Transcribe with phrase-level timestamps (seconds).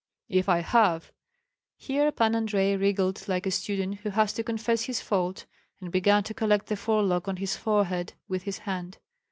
[0.29, 1.11] "If I have."
[1.77, 5.45] Here Pan Andrei wriggled like a student who has to confess his fault,
[5.79, 8.97] and began to collect the forelock on his forehead with his hand.